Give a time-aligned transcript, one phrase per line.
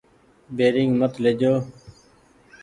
[0.55, 1.53] بيرينگ مت ليجو۔